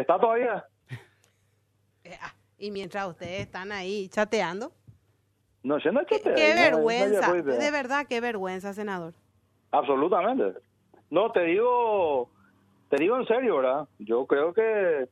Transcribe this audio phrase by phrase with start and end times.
[0.00, 0.64] ¿Está todavía?
[2.04, 4.72] Eh, ah, y mientras ustedes están ahí chateando.
[5.62, 7.58] No, yo no Qué, chateé, qué no, no vergüenza, idea.
[7.58, 9.12] de verdad, qué vergüenza, senador.
[9.70, 10.58] Absolutamente.
[11.10, 12.30] No, te digo,
[12.88, 13.88] te digo en serio, ¿verdad?
[13.98, 15.08] Yo creo que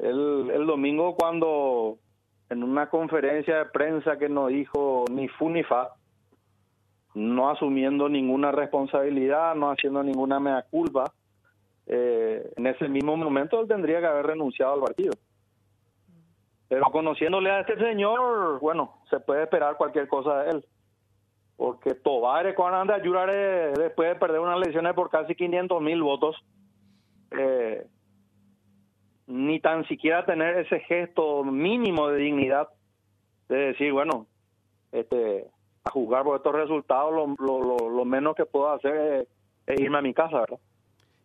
[0.00, 1.98] el, el domingo cuando
[2.48, 5.94] en una conferencia de prensa que no dijo ni fu ni fa,
[7.14, 11.12] no asumiendo ninguna responsabilidad, no haciendo ninguna mea culpa,
[11.86, 15.12] eh, en ese mismo momento él tendría que haber renunciado al partido.
[16.68, 20.64] Pero conociéndole a este señor, bueno, se puede esperar cualquier cosa de él.
[21.56, 25.82] Porque Tobar cuando anda a llorar eh, después de perder unas elecciones por casi 500
[25.82, 26.36] mil votos,
[27.32, 27.86] eh,
[29.26, 32.68] ni tan siquiera tener ese gesto mínimo de dignidad
[33.48, 34.26] de decir, bueno,
[34.92, 35.50] este,
[35.84, 39.26] a juzgar por estos resultados, lo, lo, lo, menos que puedo hacer
[39.66, 40.58] es irme a mi casa, ¿verdad?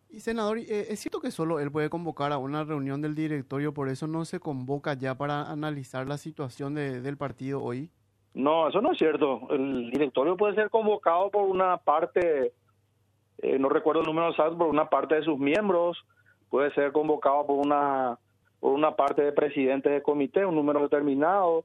[0.08, 3.74] Y senador, eh, es cierto que solo él puede convocar a una reunión del directorio,
[3.74, 7.90] por eso no se convoca ya para analizar la situación de- del partido hoy.
[8.34, 9.48] No, eso no es cierto.
[9.50, 12.52] El directorio puede ser convocado por una parte,
[13.38, 15.98] eh, no recuerdo el número exacto, por una parte de sus miembros,
[16.50, 18.18] puede ser convocado por una
[18.58, 21.64] por una parte de presidentes de comité, un número determinado,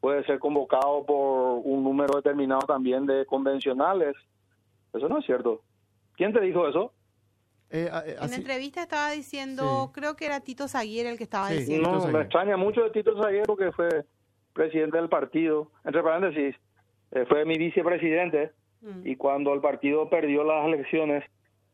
[0.00, 4.14] puede ser convocado por un número determinado también de convencionales.
[4.92, 5.62] Eso no es cierto.
[6.16, 6.92] ¿Quién te dijo eso?
[7.70, 10.00] Eh, eh, En la entrevista estaba diciendo, Sí.
[10.00, 11.58] creo que era Tito Zaguier el que estaba Sí.
[11.58, 11.90] diciendo.
[11.90, 13.88] No, me extraña mucho de Tito Zaguero, que fue
[14.52, 15.70] presidente del partido.
[15.84, 16.54] Entre paréntesis,
[17.12, 18.52] eh, fue mi vicepresidente.
[18.82, 19.06] Mm.
[19.06, 21.24] y cuando el partido perdió las elecciones,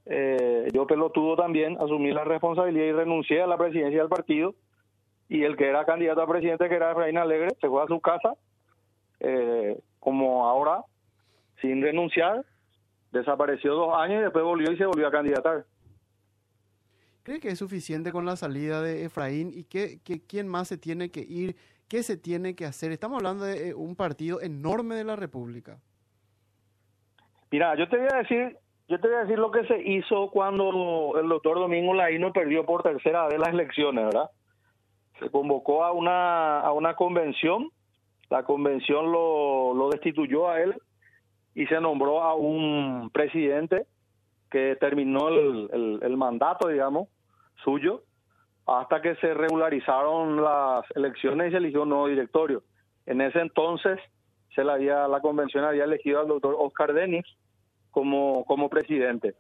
[0.07, 4.55] eh, yo pelotudo también asumí la responsabilidad y renuncié a la presidencia del partido
[5.29, 8.01] y el que era candidato a presidente, que era Efraín Alegre, se fue a su
[8.01, 8.35] casa,
[9.19, 10.85] eh, como ahora,
[11.61, 12.45] sin renunciar,
[13.11, 15.65] desapareció dos años y después volvió y se volvió a candidatar.
[17.23, 21.11] ¿Cree que es suficiente con la salida de Efraín y que, quién más se tiene
[21.13, 21.55] que ir?
[21.89, 22.91] ¿Qué se tiene que hacer?
[22.91, 25.79] Estamos hablando de eh, un partido enorme de la República.
[27.53, 28.57] Mira, yo te voy a decir,
[28.89, 32.67] yo te voy a decir lo que se hizo cuando el doctor Domingo Laino perdió
[32.67, 34.31] por tercera vez las elecciones, ¿verdad?
[35.21, 37.71] Se convocó a una a una convención,
[38.31, 40.75] la convención lo, lo destituyó a él
[41.55, 43.87] y se nombró a un presidente
[44.53, 47.09] que terminó el, mandato, digamos,
[47.65, 48.03] suyo,
[48.67, 52.63] hasta que se regularizaron las elecciones y se eligió un nuevo directorio.
[53.07, 53.99] En ese entonces
[54.55, 57.25] se la, había, la convención había elegido al doctor Oscar Denis
[57.91, 59.35] como, como presidente.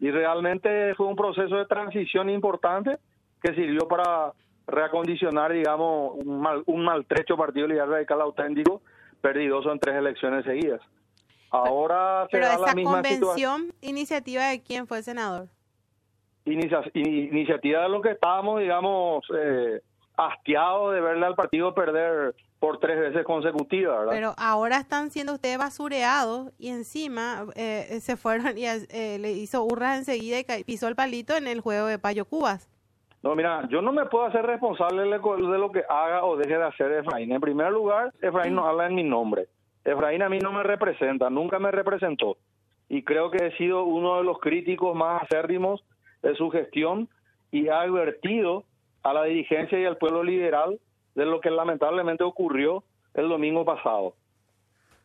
[0.00, 2.98] Y realmente fue un proceso de transición importante
[3.42, 4.32] que sirvió para
[4.66, 8.80] reacondicionar, digamos, un, mal, un maltrecho Partido Liberal Radical auténtico,
[9.20, 10.80] perdidoso en tres elecciones seguidas.
[11.50, 13.52] Ahora se Pero da la esa misma situación.
[13.60, 15.48] convención, iniciativa de quién fue senador.
[16.44, 19.80] inicia- in- iniciativa de lo que estábamos, digamos, eh,
[20.16, 24.12] hastiados de verle al partido perder por tres veces consecutivas, ¿verdad?
[24.12, 29.64] Pero ahora están siendo ustedes basureados y encima eh, se fueron y eh, le hizo
[29.64, 32.68] hurras enseguida y pisó el palito en el juego de Payo Cubas.
[33.22, 36.36] No, mira, yo no me puedo hacer responsable de lo de lo que haga o
[36.36, 37.32] deje de hacer Efraín.
[37.32, 39.48] En primer lugar, Efraín no habla en mi nombre.
[39.86, 42.36] Efraín a mí no me representa, nunca me representó.
[42.88, 45.84] Y creo que he sido uno de los críticos más acérrimos
[46.22, 47.08] de su gestión
[47.52, 48.64] y ha advertido
[49.04, 50.80] a la dirigencia y al pueblo liberal
[51.14, 52.82] de lo que lamentablemente ocurrió
[53.14, 54.14] el domingo pasado.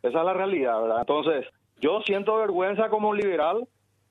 [0.01, 0.99] Esa es la realidad, ¿verdad?
[1.01, 1.45] Entonces,
[1.79, 3.67] yo siento vergüenza como liberal,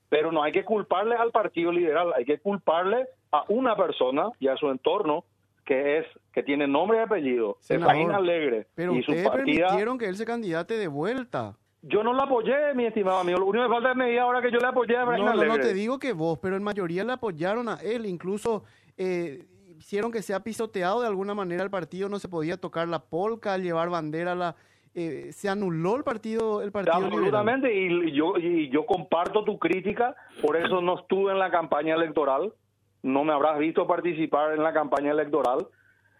[0.07, 4.47] pero no hay que culparle al Partido Liberal, hay que culparle a una persona y
[4.47, 5.25] a su entorno
[5.71, 9.67] que es que tiene nombre y apellido, Senador, Efraín Alegre Pero y su ustedes partida.
[9.67, 11.55] permitieron que él se candidate de vuelta.
[11.81, 13.39] Yo no la apoyé, mi estimado amigo.
[13.39, 15.47] Lo único que falta es medir ahora que yo le apoyé a Efraín No, Alegre.
[15.47, 18.65] no te digo que vos, pero en mayoría le apoyaron a él, incluso
[18.97, 19.45] eh,
[19.79, 23.57] hicieron que sea pisoteado de alguna manera el partido, no se podía tocar la polca,
[23.57, 24.57] llevar bandera, la,
[24.93, 26.97] eh, se anuló el partido, el partido.
[26.97, 31.95] Absolutamente, y yo, y yo comparto tu crítica, por eso no estuve en la campaña
[31.95, 32.53] electoral,
[33.03, 35.67] no me habrás visto participar en la campaña electoral,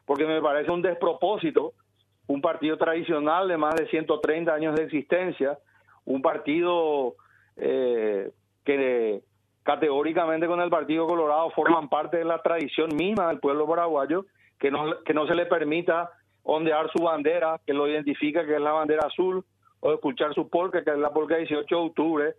[0.06, 1.74] porque me parece un despropósito,
[2.28, 5.58] un partido tradicional de más de 130 años de existencia,
[6.06, 7.16] un partido
[7.58, 8.32] eh,
[8.64, 9.22] que
[9.64, 14.26] categóricamente con el Partido Colorado forman parte de la tradición misma del pueblo paraguayo,
[14.60, 16.12] que no, que no se le permita
[16.44, 19.46] ondear su bandera, que lo identifica que es la bandera azul,
[19.80, 22.34] o escuchar su polka, que es la polka 18 de octubre,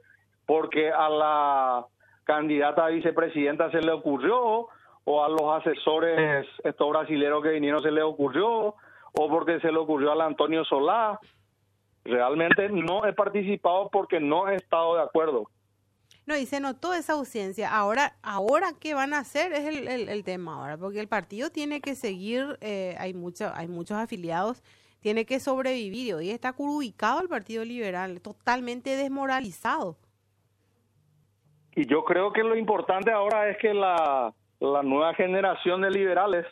[0.46, 1.86] porque a la
[2.24, 4.68] candidata a vicepresidenta se le ocurrió,
[5.04, 8.74] o a los asesores estos brasileros que vinieron se le ocurrió,
[9.12, 11.18] o porque se le ocurrió al Antonio Solá.
[12.04, 15.48] Realmente no he participado porque no he estado de acuerdo.
[16.24, 17.74] No, y se notó esa ausencia.
[17.74, 19.52] Ahora, ahora ¿qué van a hacer?
[19.52, 23.66] Es el, el, tema ahora, porque el partido tiene que seguir, eh, hay, mucho, hay
[23.66, 24.62] muchos afiliados,
[25.00, 29.96] tiene que sobrevivir y hoy está ubicado el Partido Liberal, totalmente desmoralizado.
[31.74, 36.46] Y yo creo que lo importante ahora es que la, la nueva generación de liberales,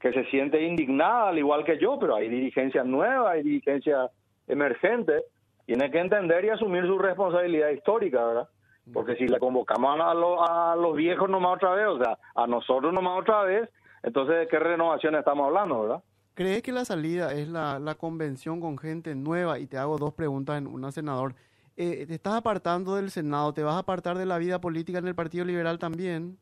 [0.00, 4.10] que se siente indignada, al igual que yo, pero hay dirigencia nueva, hay dirigencia
[4.46, 5.22] emergente,
[5.66, 8.48] tiene que entender y asumir su responsabilidad histórica, ¿verdad?
[8.92, 12.92] Porque si le convocamos a, a los viejos nomás otra vez, o sea, a nosotros
[12.92, 13.68] nomás otra vez,
[14.02, 16.02] entonces ¿de qué renovación estamos hablando, verdad?
[16.34, 19.58] ¿Cree que la salida es la, la convención con gente nueva?
[19.58, 21.34] Y te hago dos preguntas en una, senador.
[21.80, 23.54] Eh, ¿Te estás apartando del Senado?
[23.54, 26.36] ¿Te vas a apartar de la vida política en el Partido Liberal también?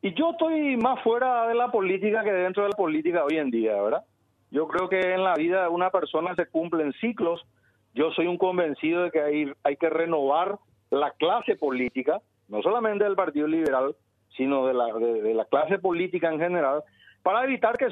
[0.00, 3.50] Y yo estoy más fuera de la política que dentro de la política hoy en
[3.50, 4.02] día, ¿verdad?
[4.50, 7.44] Yo creo que en la vida de una persona se cumplen ciclos.
[7.92, 13.04] Yo soy un convencido de que hay, hay que renovar la clase política, no solamente
[13.04, 13.94] del Partido Liberal,
[14.38, 16.82] sino de la, de, la clase política en general,
[17.22, 17.88] para evitar que,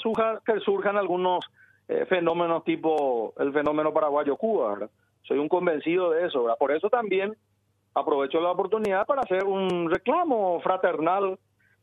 [0.46, 1.44] que surjan algunos
[1.88, 4.88] eh, fenómenos tipo el fenómeno paraguayo-Cuba.
[5.22, 6.46] Soy un convencido de eso.
[6.58, 7.36] Por eso también
[7.94, 11.38] aprovecho la oportunidad para hacer un reclamo fraternal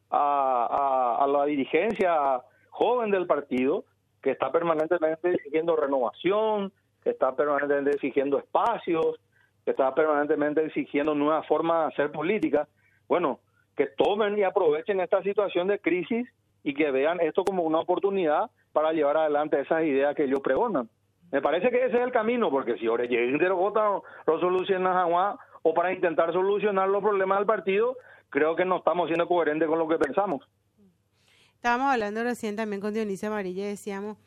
[0.09, 3.85] a, a, a la dirigencia joven del partido,
[4.21, 6.71] que está permanentemente exigiendo renovación,
[7.03, 9.19] que está permanentemente exigiendo espacios,
[9.63, 12.67] que está permanentemente exigiendo nuevas formas de hacer política,
[13.07, 13.39] bueno,
[13.75, 16.27] que tomen y aprovechen esta situación de crisis
[16.63, 20.89] y que vean esto como una oportunidad para llevar adelante esas ideas que ellos pregonan.
[21.31, 25.11] Me parece que ese es el camino, porque si ahora llegan de lo solucionan
[25.61, 27.97] o para intentar solucionar los problemas del partido,
[28.29, 30.47] creo que no estamos siendo coherentes con lo que pensamos.
[31.55, 34.17] Estábamos hablando recién también con Dionisio Amarilla y decíamos,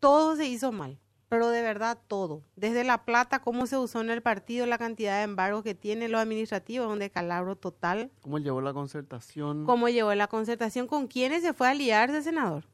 [0.00, 4.10] todo se hizo mal pero de verdad todo, desde la plata, cómo se usó en
[4.10, 8.10] el partido, la cantidad de embargos que tiene, lo administrativo, un decalabro total.
[8.22, 9.64] ¿Cómo llevó la concertación?
[9.64, 10.86] ¿Cómo llevó la concertación?
[10.86, 12.64] ¿Con quiénes se fue a aliarse, senador?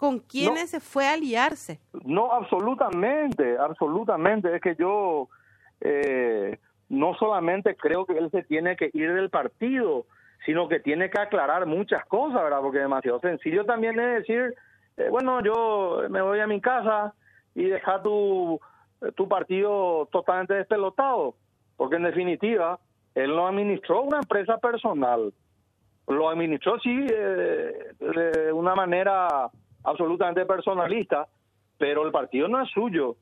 [0.00, 1.78] ¿Con quiénes se fue a aliarse?
[2.04, 4.56] No, absolutamente, absolutamente.
[4.56, 5.28] Es que yo
[5.82, 6.58] eh,
[6.88, 10.06] no solamente creo que él se tiene que ir del partido,
[10.46, 12.62] sino que tiene que aclarar muchas cosas, ¿verdad?
[12.62, 14.54] Porque demasiado sencillo también es decir,
[14.96, 17.12] eh, bueno, yo me voy a mi casa,
[17.54, 18.58] y dejar tu,
[19.14, 21.34] tu partido totalmente despelotado,
[21.76, 22.78] porque en definitiva,
[23.14, 25.34] él no administró una empresa personal,
[26.06, 29.50] lo administró sí eh, de una manera
[29.84, 31.28] absolutamente personalista,
[31.78, 33.16] pero el partido no es suyo.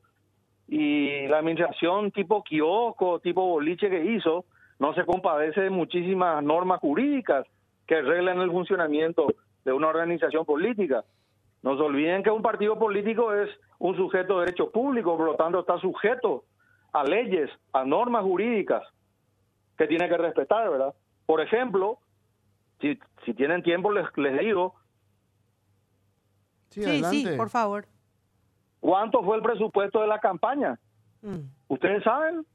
[0.67, 4.45] Y la administración tipo kiosco, tipo boliche que hizo,
[4.79, 7.47] no se compadece de muchísimas normas jurídicas
[7.87, 9.27] que reglan el funcionamiento
[9.65, 11.05] de una organización política.
[11.63, 15.35] No se olviden que un partido político es un sujeto de derecho público, por lo
[15.35, 16.45] tanto está sujeto
[16.93, 18.83] a leyes, a normas jurídicas
[19.77, 20.95] que tiene que respetar, ¿verdad?
[21.27, 21.99] Por ejemplo,
[22.81, 24.75] si, si tienen tiempo les, les digo.
[26.71, 27.87] Sí, sí, por favor.
[28.81, 30.79] ¿Cuánto fue el presupuesto de la campaña?
[31.23, 31.41] Mm.
[31.69, 32.47] ¿Ustedes saben?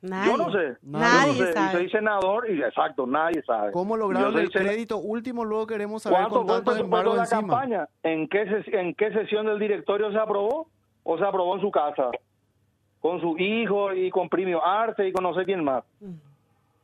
[0.00, 0.76] Yo no sé.
[0.82, 1.72] Nadie sabe.
[1.72, 3.72] soy senador y exacto, nadie sabe.
[3.72, 5.44] ¿Cómo lograron el crédito último?
[5.44, 7.88] Luego queremos saber ¿Cuánto fue el la campaña?
[8.04, 10.68] ¿En qué, ¿En qué sesión del directorio se aprobó?
[11.02, 12.10] ¿O se aprobó en su casa?
[13.00, 15.82] Con su hijo y con Primio Arte y con no sé quién más.
[16.00, 16.14] Mm.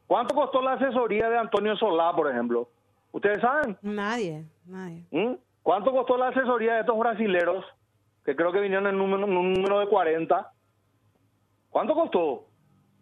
[0.06, 2.69] ¿Cuánto costó la asesoría de Antonio Solá, por ejemplo?
[3.12, 3.79] ¿Ustedes saben?
[3.81, 5.05] Nadie, nadie.
[5.12, 5.35] ¿Mm?
[5.64, 7.64] ¿Cuánto costó la asesoría de estos brasileros?
[8.23, 10.52] Que creo que vinieron en número, un número de 40.
[11.71, 12.44] ¿Cuánto costó?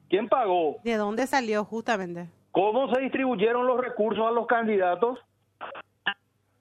[0.08, 0.76] ¿Quién pagó?
[0.84, 2.28] ¿De dónde salió justamente?
[2.52, 5.18] ¿Cómo se distribuyeron los recursos a los candidatos?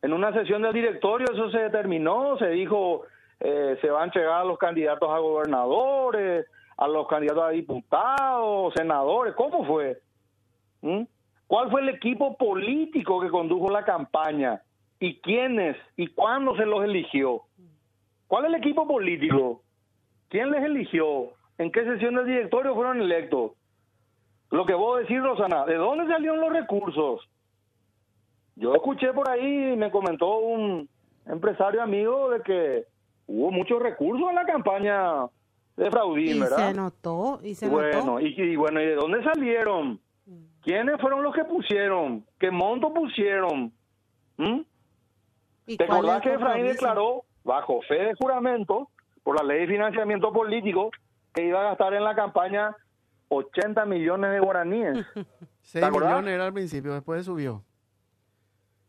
[0.02, 3.04] En una sesión del directorio eso se determinó, se dijo,
[3.40, 8.74] eh, se van a entregar a los candidatos a gobernadores, a los candidatos a diputados,
[8.76, 10.02] senadores, ¿cómo fue?
[10.82, 11.04] ¿Mm?
[11.46, 14.64] ¿Cuál fue el equipo político que condujo la campaña?
[15.02, 15.76] ¿Y quiénes?
[15.98, 17.42] ¿Y cuándo se los eligió?
[18.28, 19.62] ¿Cuál es el equipo político?
[20.30, 21.34] ¿Quién les eligió?
[21.62, 23.52] en qué sesión del directorio fueron electos.
[24.50, 27.22] Lo que vos decís, Rosana, ¿de dónde salieron los recursos?
[28.56, 30.90] Yo escuché por ahí, me comentó un
[31.26, 32.86] empresario amigo de que
[33.28, 35.28] hubo muchos recursos en la campaña
[35.78, 36.70] de Fraudín, ¿verdad?
[36.70, 38.20] Se notó, y se bueno, notó.
[38.20, 40.00] Y, bueno, ¿y de dónde salieron?
[40.64, 42.26] ¿Quiénes fueron los que pusieron?
[42.40, 43.72] ¿Qué monto pusieron?
[44.38, 44.62] ¿Mm?
[45.66, 48.90] ¿Te acordás que Efraín declaró, bajo fe de juramento,
[49.24, 50.92] por la ley de financiamiento político,
[51.34, 52.76] que iba a gastar en la campaña
[53.30, 55.06] 80 millones de guaraníes.
[55.62, 57.64] 6 millones era al principio, después subió.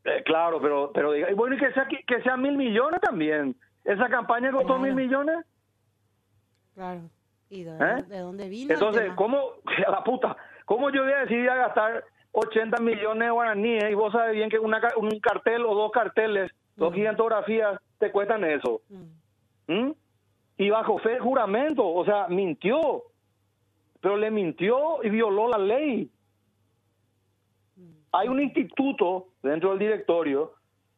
[0.05, 3.55] Eh, claro, pero pero diga, y bueno, y que sea que sea mil millones también.
[3.85, 5.45] Esa campaña costó mil millones.
[6.75, 7.02] Claro.
[7.50, 8.19] ¿Y de, ¿Eh?
[8.19, 8.73] dónde vino?
[8.73, 9.52] Entonces, ¿cómo?
[9.88, 10.37] La puta.
[10.64, 14.49] ¿Cómo yo voy a decidir a gastar 80 millones de guaraníes y vos sabes bien
[14.49, 18.81] que una, un cartel o dos carteles, dos gigantografías, te cuestan eso?
[19.69, 19.91] ¿Mm?
[20.59, 23.05] Y bajo fe juramento, o sea, mintió,
[24.00, 26.11] pero le mintió y violó la ley.
[28.12, 30.52] Hay un instituto dentro del directorio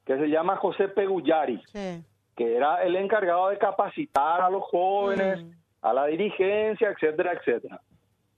[0.05, 2.03] que se llama José Pegullari, Sí.
[2.37, 5.51] que era el encargado de capacitar a los jóvenes, Mm.
[5.83, 7.81] a la dirigencia, etcétera, etcétera.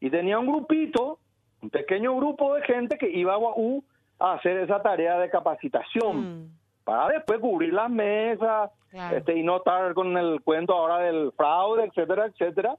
[0.00, 1.19] Y tenía un grupito,
[1.62, 3.83] un pequeño grupo de gente que iba a UAU
[4.19, 6.50] a hacer esa tarea de capacitación Mm,
[6.87, 9.16] para después cubrir las mesas Claro.
[9.19, 12.76] este, y no estar con el cuento ahora del fraude, etcétera, etcétera.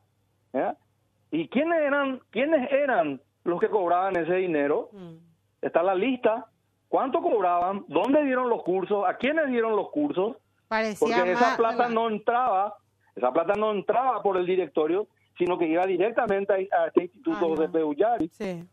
[1.30, 4.90] ¿Y quiénes eran, quiénes eran los que cobraban ese dinero?
[4.94, 5.16] mm.
[5.62, 6.46] Está la lista.
[6.88, 7.84] ¿Cuánto cobraban?
[7.90, 9.04] ¿Dónde dieron los cursos?
[9.06, 10.38] ¿A quiénes dieron los cursos?
[10.70, 12.76] Parecía Porque esa más- plata no entraba,
[13.16, 17.54] esa plata no entraba por el directorio, sino que iba directamente a, a este instituto
[17.54, 17.62] Ajá.
[17.64, 18.30] de Peullari.
[18.30, 18.64] Sí.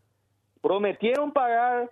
[0.61, 1.91] Prometieron pagar,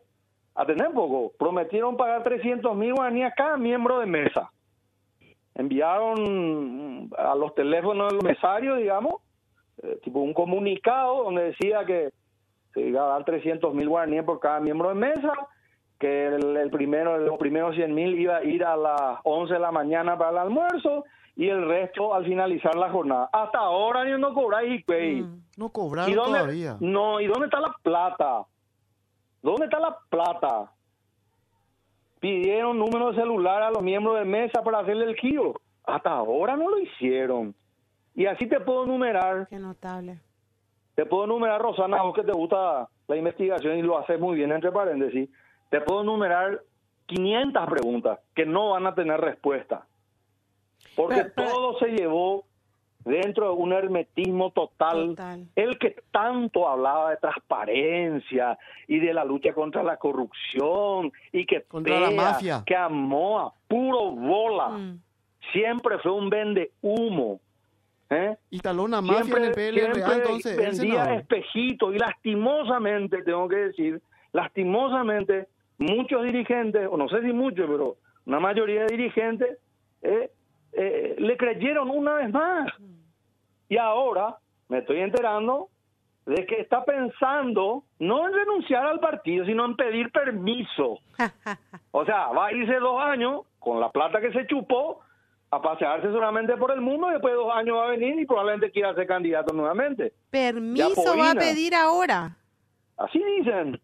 [0.55, 4.51] a tener poco, prometieron pagar 300 mil guaraníes a cada miembro de mesa.
[5.55, 9.15] Enviaron a los teléfonos de los mesarios, digamos,
[9.81, 12.12] eh, tipo un comunicado donde decía que
[12.74, 15.33] se iba a dar 300 mil guaraníes por cada miembro de mesa,
[16.00, 19.60] que el, el primero, los primeros 100 mil iba a ir a las 11 de
[19.60, 21.05] la mañana para el almuerzo
[21.36, 23.29] y el resto al finalizar la jornada.
[23.31, 25.22] Hasta ahora ni no cobráis, güey.
[25.22, 25.43] Mm.
[25.57, 26.77] No ¿Y cobraron dónde, todavía.
[26.79, 28.45] No, ¿y dónde está la plata?
[29.43, 30.71] ¿Dónde está la plata?
[32.19, 35.53] Pidieron número de celular a los miembros de mesa para hacerle el giro.
[35.83, 37.53] Hasta ahora no lo hicieron.
[38.15, 40.19] Y así te puedo enumerar, Qué notable.
[40.95, 44.51] te puedo enumerar, Rosana, vos que te gusta la investigación y lo haces muy bien,
[44.53, 45.29] entre paréntesis,
[45.69, 46.62] te puedo enumerar
[47.07, 49.85] 500 preguntas que no van a tener respuesta.
[50.95, 52.45] Porque Pero- pero- todo se llevó
[53.05, 55.10] dentro de un hermetismo total.
[55.10, 55.45] Total.
[55.55, 58.57] El que tanto hablaba de transparencia
[58.88, 62.63] y de la lucha contra la corrupción y que Contra la pea, mafia.
[62.65, 65.00] que amó a puro bola, Mm.
[65.51, 67.39] siempre fue un vende humo.
[68.10, 68.36] ¿eh?
[68.51, 73.55] Instaló una mafia siempre, en el PLRA, siempre entonces, vendía espejitos y lastimosamente, tengo que
[73.55, 74.01] decir,
[74.33, 75.48] lastimosamente,
[75.79, 79.57] muchos dirigentes, o no sé si muchos, pero una mayoría de dirigentes,
[80.03, 80.29] eh,
[80.74, 82.72] eh, le creyeron una vez más.
[83.73, 84.37] Y ahora
[84.69, 85.69] me estoy enterando
[86.27, 90.99] de que está pensando no en renunciar al partido, sino en pedir permiso.
[91.89, 94.99] O sea, va a irse dos años con la plata que se chupó
[95.49, 98.25] a pasearse solamente por el mundo y después de dos años va a venir y
[98.27, 100.13] probablemente quiera ser candidato nuevamente.
[100.29, 102.37] Permiso va a pedir ahora.
[102.97, 103.81] Así dicen.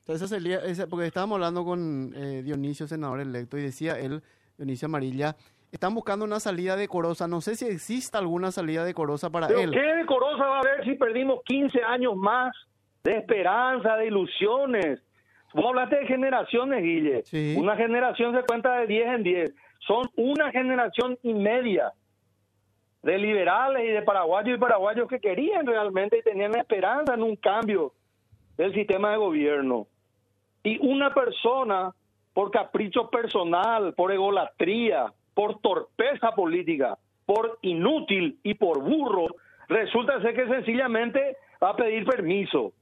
[0.00, 4.22] Entonces, sería- porque estábamos hablando con eh, Dionisio, senador electo, y decía él,
[4.56, 5.36] Dionisio Amarilla,
[5.76, 7.28] están buscando una salida decorosa.
[7.28, 9.70] No sé si existe alguna salida decorosa para Pero él.
[9.70, 12.54] qué decorosa va a haber si perdimos 15 años más
[13.04, 15.02] de esperanza, de ilusiones.
[15.52, 17.22] Vos hablaste de generaciones, Guille.
[17.24, 17.56] Sí.
[17.58, 19.54] Una generación se cuenta de 10 en 10.
[19.86, 21.92] Son una generación y media
[23.02, 27.36] de liberales y de paraguayos y paraguayos que querían realmente y tenían esperanza en un
[27.36, 27.92] cambio
[28.56, 29.86] del sistema de gobierno.
[30.64, 31.92] Y una persona,
[32.32, 39.26] por capricho personal, por egolatría, por torpeza política, por inútil y por burro,
[39.68, 42.72] resulta ser que sencillamente va a pedir permiso.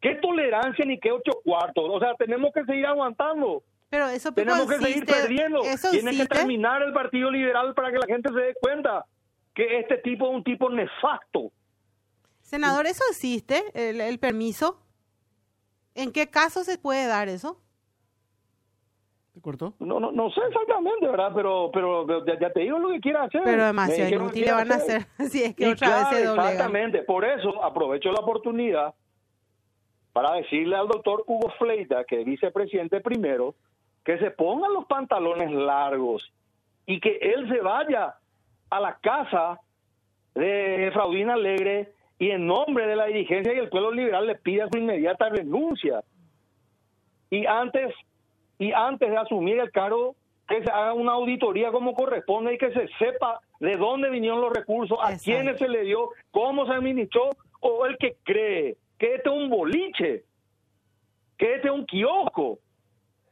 [0.00, 1.84] ¿Qué tolerancia ni qué ocho cuartos?
[1.86, 3.62] O sea, tenemos que seguir aguantando.
[3.90, 5.60] Pero eso Tenemos que seguir perdiendo.
[5.90, 9.04] Tiene que terminar el Partido Liberal para que la gente se dé cuenta
[9.54, 11.52] que este tipo es un tipo nefasto.
[12.40, 13.64] Senador, ¿eso existe?
[13.74, 14.80] El, el permiso.
[15.94, 17.60] ¿En qué caso se puede dar eso?
[19.32, 19.74] ¿Te cortó?
[19.78, 21.32] No, no, no sé exactamente, ¿verdad?
[21.34, 23.42] Pero, pero ya, ya te digo lo que quiera hacer.
[23.44, 25.06] Pero demasiado inútil le van a hacer.
[25.28, 26.22] Si es que Y otra vez claro, se.
[26.22, 28.94] Exactamente, por eso aprovecho la oportunidad
[30.12, 33.54] para decirle al doctor Hugo Fleita, que es vicepresidente primero,
[34.04, 36.32] que se pongan los pantalones largos
[36.86, 38.16] y que él se vaya
[38.70, 39.60] a la casa
[40.34, 44.68] de Fraudina Alegre y en nombre de la dirigencia y el pueblo liberal le pida
[44.70, 46.02] su inmediata renuncia.
[47.30, 47.94] Y antes,
[48.60, 50.14] y antes de asumir el cargo,
[50.46, 54.52] que se haga una auditoría como corresponde y que se sepa de dónde vinieron los
[54.52, 55.24] recursos, a Exacto.
[55.24, 59.48] quiénes se le dio, cómo se administró, o el que cree que este es un
[59.48, 60.24] boliche,
[61.38, 62.58] que este es un kiosco.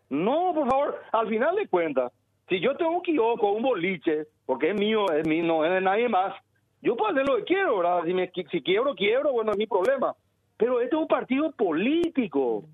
[0.08, 2.10] No, por favor, al final de cuentas,
[2.48, 5.82] si yo tengo un kiosco, un boliche, porque es mío, es mío, no es de
[5.82, 6.34] nadie más,
[6.80, 8.04] yo puedo hacer lo que quiero, ¿verdad?
[8.06, 10.14] Si, me, si quiebro, quiebro, bueno, es mi problema.
[10.56, 12.64] Pero este es un partido político,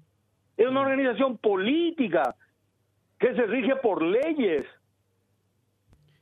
[0.57, 2.37] es una organización política
[3.25, 4.67] que se rige por leyes.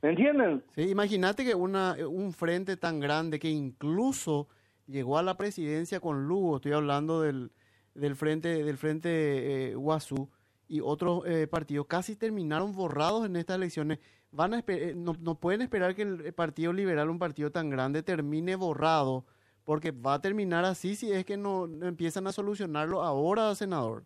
[0.02, 0.62] ¿Me entienden?
[0.76, 4.46] Sí, imagínate que una, un frente tan grande que incluso
[4.86, 7.50] llegó a la presidencia con Lugo, estoy hablando del,
[7.94, 10.30] del frente, del frente eh, Guazú,
[10.68, 13.98] y otros eh, partidos casi terminaron borrados en estas elecciones.
[14.30, 18.04] Van a eh, no, no, pueden esperar que el Partido Liberal, un partido tan grande,
[18.04, 19.26] termine borrado,
[19.64, 24.04] porque va a terminar así si es que no, no empiezan a solucionarlo ahora, senador.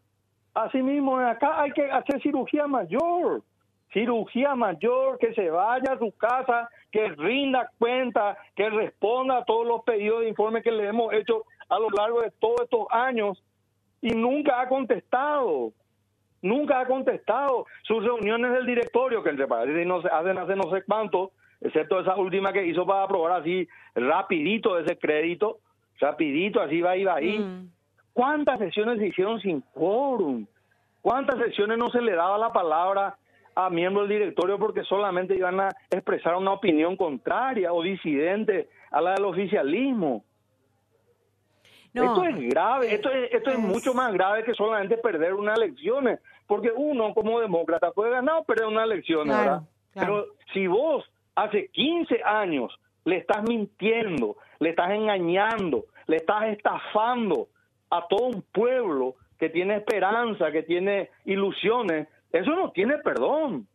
[0.57, 3.43] Así mismo, acá hay que hacer cirugía mayor
[3.97, 9.67] cirugía mayor, que se vaya a su casa, que rinda cuenta, que responda a todos
[9.67, 13.43] los pedidos de informe que le hemos hecho a lo largo de todos estos años
[14.03, 15.73] y nunca ha contestado.
[16.43, 20.71] Nunca ha contestado sus reuniones del directorio, que entre paréntesis no se hacen hace no
[20.71, 21.33] sé cuánto,
[21.63, 25.61] excepto esa última que hizo para aprobar así rapidito ese crédito,
[25.99, 27.39] rapidito, así va, iba ahí.
[27.39, 27.71] Mm.
[28.17, 30.47] ¿Cuántas sesiones se hicieron sin quórum?
[31.03, 33.15] ¿Cuántas sesiones no se le daba la palabra
[33.55, 39.03] a miembros del directorio porque solamente iban a expresar una opinión contraria o disidente a
[39.03, 40.25] la del oficialismo.
[41.93, 46.19] esto es grave, esto es, esto es, mucho más grave que solamente perder unas elecciones,
[46.47, 49.61] porque uno como demócrata puede ganar o perder una elección, ¿verdad?
[49.93, 51.05] Pero si vos
[51.35, 57.49] hace 15 años le estás mintiendo, le estás engañando, le estás estafando
[57.91, 63.67] a todo un pueblo que tiene esperanza, que tiene ilusiones, eso no tiene perdón.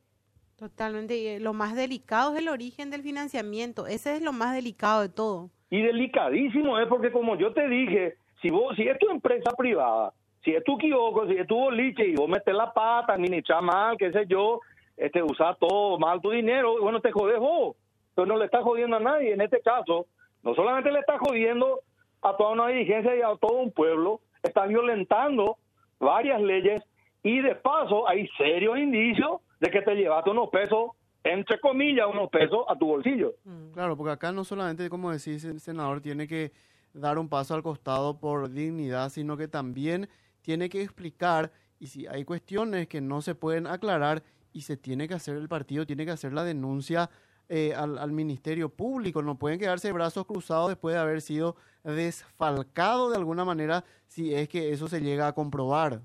[0.57, 1.17] Totalmente.
[1.17, 3.87] Y lo más delicado es el origen del financiamiento.
[3.87, 5.49] Ese es lo más delicado de todo.
[5.71, 10.13] Y delicadísimo es porque, como yo te dije, si vos, si es tu empresa privada,
[10.43, 13.97] si es tu equivoco, si es tu boliche y vos metes la pata, administras mal,
[13.97, 14.59] qué sé yo,
[14.97, 17.75] este, usas todo mal tu dinero, bueno, te jodes vos.
[18.13, 19.33] Pero no le estás jodiendo a nadie.
[19.33, 20.05] En este caso,
[20.43, 21.79] no solamente le estás jodiendo
[22.21, 25.57] a toda una dirigencia y a todo un pueblo, estás violentando
[25.99, 26.83] varias leyes
[27.23, 30.91] y de paso hay serios indicios de que te llevaste unos pesos,
[31.23, 33.33] entre comillas, unos pesos a tu bolsillo.
[33.43, 33.71] Mm.
[33.73, 36.51] Claro, porque acá no solamente, como decís, el senador tiene que
[36.93, 40.09] dar un paso al costado por dignidad, sino que también
[40.41, 44.23] tiene que explicar y si hay cuestiones que no se pueden aclarar
[44.53, 47.09] y se tiene que hacer el partido, tiene que hacer la denuncia
[47.49, 49.21] eh, al, al, Ministerio Público.
[49.21, 54.49] No pueden quedarse brazos cruzados después de haber sido desfalcado de alguna manera si es
[54.49, 56.01] que eso se llega a comprobar.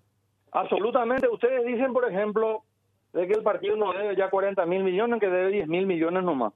[0.52, 1.28] Absolutamente.
[1.28, 2.62] Ustedes dicen, por ejemplo,
[3.12, 6.22] de que el partido no debe ya 40 mil millones, que debe 10 mil millones
[6.22, 6.52] nomás.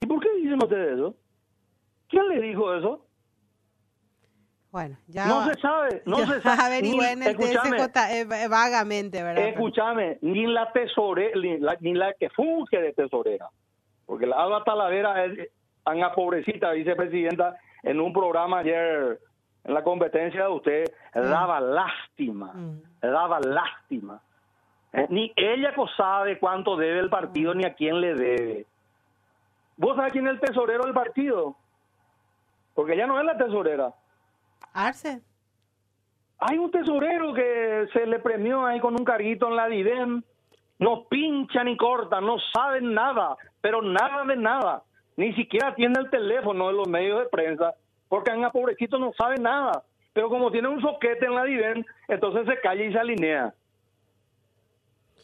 [0.00, 1.14] ¿Y por qué dicen ustedes eso?
[2.08, 3.06] ¿Quién le dijo eso?
[4.70, 5.26] Bueno, ya.
[5.26, 6.78] No se sabe, no se sabe.
[6.78, 9.48] en el eh, vagamente, ¿verdad?
[9.48, 11.32] Escúchame, ni la tesorera,
[11.80, 13.48] ni la, que funge de tesorera,
[14.06, 15.50] porque la Alba Talavera es
[15.84, 19.20] una pobrecita vicepresidenta en un programa ayer
[19.64, 21.20] en la competencia de usted, mm.
[21.20, 22.82] daba lástima, mm.
[23.02, 24.20] daba lástima.
[24.92, 28.66] Eh, ni ella sabe cuánto debe el partido ni a quién le debe.
[29.76, 31.56] ¿Vos sabés quién es el tesorero del partido?
[32.74, 33.92] Porque ella no es la tesorera.
[34.72, 35.20] Arce.
[36.38, 40.22] Hay un tesorero que se le premió ahí con un carguito en la DIDEM.
[40.78, 44.82] No pincha ni corta, no saben nada, pero nada de nada.
[45.20, 47.74] Ni siquiera tiene el teléfono de los medios de prensa
[48.08, 49.84] porque a pobrecito no sabe nada.
[50.14, 53.54] Pero como tiene un soquete en la DIVEN, entonces se calla y se alinea.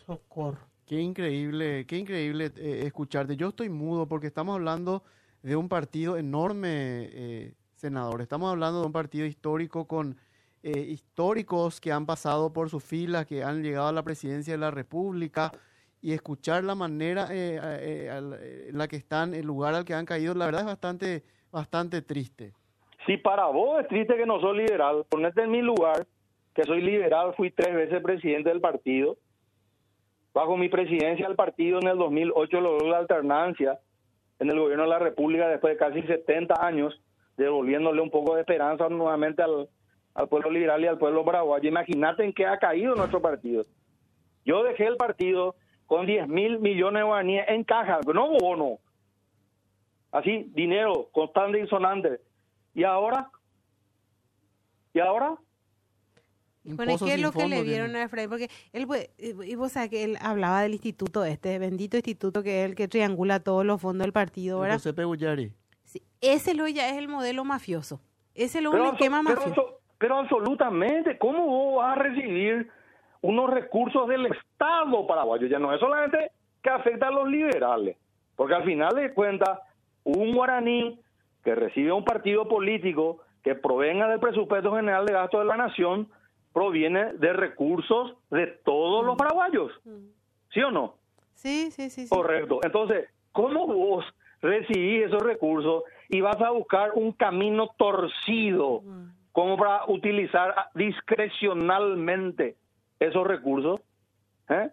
[0.05, 0.59] Socorro.
[0.87, 3.39] Qué increíble, qué increíble eh, escucharte.
[3.39, 5.03] Yo estoy mudo porque estamos hablando
[5.43, 8.21] de un partido enorme, eh, senador.
[8.21, 10.19] Estamos hablando de un partido histórico con
[10.63, 14.59] eh, históricos que han pasado por sus filas, que han llegado a la presidencia de
[14.59, 15.53] la República
[16.03, 20.47] y escuchar la manera en la que están, el lugar al que han caído, la
[20.47, 22.53] verdad es bastante, bastante triste.
[23.07, 26.07] Si para vos es triste que no soy liberal, ponete en mi lugar,
[26.55, 29.17] que soy liberal, fui tres veces presidente del partido.
[30.35, 33.79] Bajo mi presidencia del partido en el 2008 logró la alternancia
[34.39, 37.01] en el gobierno de la República después de casi 70 años,
[37.37, 39.69] devolviéndole un poco de esperanza nuevamente al,
[40.15, 41.57] al pueblo liberal y al pueblo bravo.
[41.63, 43.63] Imagínate en qué ha caído nuestro partido.
[44.45, 45.55] Yo dejé el partido
[45.87, 48.79] con 10 mil millones de guaraníes en caja, no bono.
[50.13, 52.21] Así, dinero constante y sonante.
[52.75, 53.31] ¿Y ahora?
[54.93, 55.37] ¿Y ahora?
[56.65, 58.29] Bueno, ¿qué es lo que le vieron a Efraín?
[58.29, 58.87] Porque él,
[59.19, 62.89] y vos sabés que él hablaba del instituto este, bendito instituto que es el que
[62.89, 64.77] triangula todos los fondos del partido, ¿verdad?
[64.77, 65.53] José Pegullari.
[65.85, 68.01] Sí, ese lo ya es el modelo mafioso.
[68.35, 69.81] Ese es lo un esquema mafioso.
[69.99, 72.71] Pero, absolutamente, ¿cómo vos vas a recibir
[73.27, 75.47] unos recursos del Estado paraguayo?
[75.47, 76.31] Ya no es solamente
[76.63, 77.97] que afecta a los liberales,
[78.37, 79.59] porque al final de cuentas,
[80.05, 80.99] un guaraní
[81.45, 86.09] que recibe un partido político que provenga del presupuesto general de gasto de la nación
[86.53, 89.73] proviene de recursos de todos los paraguayos.
[90.53, 90.95] ¿Sí o no?
[91.35, 92.61] Sí, sí, sí, Correcto.
[92.63, 94.05] Entonces, ¿cómo vos
[94.41, 98.83] recibís esos recursos y vas a buscar un camino torcido
[99.33, 102.57] como para utilizar discrecionalmente
[103.01, 103.81] esos recursos.
[104.49, 104.71] ¿eh?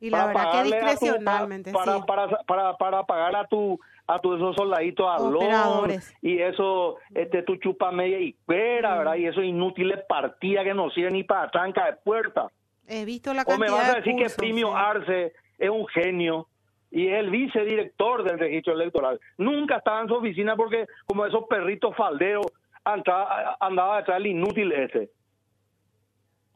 [0.00, 2.02] Y la verdad que pagarle a tu- discrecionalmente, para, sí.
[2.06, 5.16] para, para, para pagar a tu a tu esos soldaditos a
[6.20, 9.14] y eso este tu chupa media y cuera, ¿verdad?
[9.14, 12.48] Y esos inútiles partidas que no sirven ni para tranca de puerta.
[12.86, 14.74] He visto la O cantidad me vas a de decir cursos, que Primio sí.
[14.76, 16.48] Arce es un genio
[16.90, 19.18] y es el vicedirector del registro electoral.
[19.38, 22.44] Nunca estaba en su oficina porque como esos perritos falderos
[22.84, 25.10] andaba, andaba detrás del inútil ese.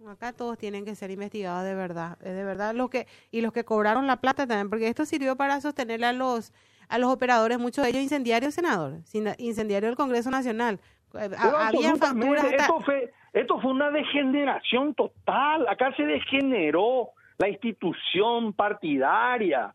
[0.06, 3.52] Acá todos tienen que ser investigados de verdad, es de verdad los que y los
[3.52, 6.52] que cobraron la plata también, porque esto sirvió para sostener a los
[6.88, 9.00] a los operadores, muchos de ellos incendiarios, senador,
[9.38, 10.76] incendiario del Congreso Nacional.
[11.14, 15.68] Eh, Pero ha- Habían absolutamente, facturas hasta esto, fue, esto fue una degeneración total.
[15.68, 19.74] Acá se degeneró la institución partidaria.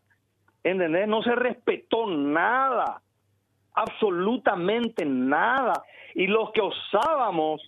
[0.63, 1.07] ¿Entendés?
[1.07, 3.01] No se respetó nada.
[3.73, 5.83] Absolutamente nada.
[6.15, 7.61] Y los que osábamos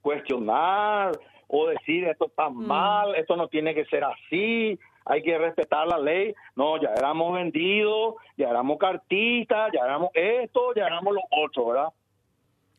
[0.00, 1.18] cuestionar
[1.52, 2.66] o decir esto está Mm.
[2.66, 6.32] mal, esto no tiene que ser así, hay que respetar la ley.
[6.54, 11.88] No, ya éramos vendidos, ya éramos cartistas, ya éramos esto, ya éramos lo otro, ¿verdad?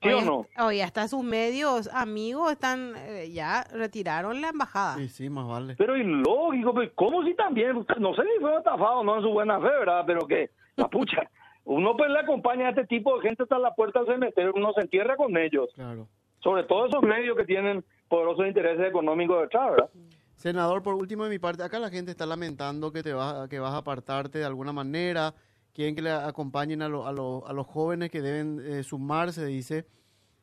[0.02, 0.46] ¿Sí o Oye, no?
[0.66, 4.96] Oye, hasta sus medios amigos están eh, ya retiraron la embajada.
[4.96, 5.76] Sí, sí, más vale.
[5.78, 7.86] Pero ilógico, pues, ¿cómo si también?
[8.00, 10.04] No sé si fue estafado o no en su buena fe, ¿verdad?
[10.08, 11.30] Pero que, la pucha,
[11.66, 14.74] uno pues le acompaña a este tipo de gente hasta la puerta del cementerio, uno
[14.74, 15.70] se entierra con ellos.
[15.76, 16.08] Claro.
[16.40, 19.90] Sobre todo esos medios que tienen poderosos intereses económicos detrás, ¿verdad?
[20.36, 23.60] Senador, por último de mi parte, acá la gente está lamentando que te vas, que
[23.60, 25.34] vas a apartarte de alguna manera,
[25.74, 29.46] quieren que le acompañen a, lo- a, lo- a los jóvenes que deben eh, sumarse,
[29.46, 29.86] dice.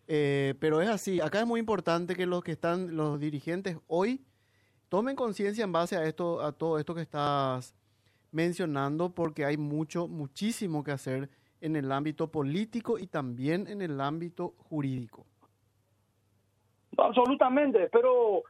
[0.07, 4.24] Eh, pero es así, acá es muy importante que los que están, los dirigentes hoy,
[4.88, 7.74] tomen conciencia en base a esto, a todo esto que estás
[8.31, 11.28] mencionando, porque hay mucho, muchísimo que hacer
[11.61, 15.26] en el ámbito político y también en el ámbito jurídico.
[16.98, 18.42] Absolutamente, pero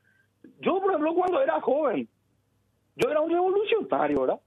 [0.61, 2.09] yo, por ejemplo, cuando era joven,
[2.97, 4.41] yo era un revolucionario, ¿verdad?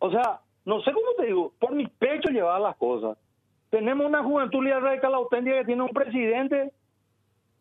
[0.00, 3.16] O sea, no sé cómo te digo, por mi pecho llevaba las cosas.
[3.70, 6.72] Tenemos una juventud radical auténtica que tiene un presidente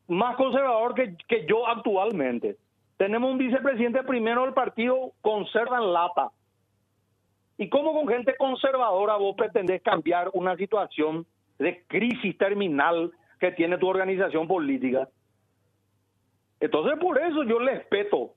[0.08, 2.58] más conservador que, que yo actualmente.
[2.98, 6.32] Tenemos un vicepresidente primero del partido conserva en lata.
[7.58, 11.26] ¿Y cómo con gente conservadora vos pretendés cambiar una situación
[11.60, 15.08] de crisis terminal que tiene tu organización política?
[16.60, 18.32] Entonces, por eso yo les respeto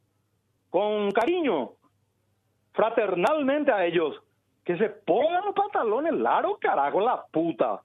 [0.71, 1.71] con cariño,
[2.73, 4.15] fraternalmente a ellos,
[4.65, 7.81] que se pongan los pantalones largos, carajo, la puta,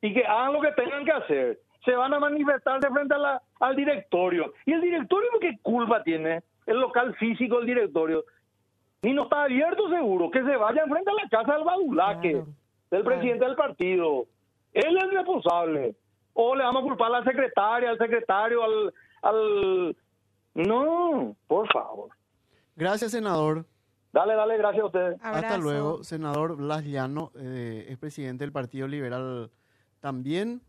[0.00, 1.58] y que hagan lo que tengan que hacer.
[1.84, 4.52] Se van a manifestar de frente a la- al directorio.
[4.66, 6.42] ¿Y el directorio qué culpa tiene?
[6.66, 8.24] El local físico del directorio.
[9.02, 12.46] Ni no está abierto seguro, que se vayan frente a la casa del badulaque, Claro,
[12.90, 13.04] del claro.
[13.04, 14.24] presidente del partido.
[14.72, 15.94] Él es el responsable.
[16.34, 18.94] O le vamos a culpar a la secretaria, al secretario, al...
[19.22, 19.96] al...
[20.54, 22.10] No, por favor.
[22.76, 23.64] Gracias, senador.
[24.12, 25.18] Dale, dale, gracias a ustedes.
[25.22, 29.50] Hasta luego, senador Blas Llano, eh, es presidente del Partido Liberal
[30.00, 30.60] también.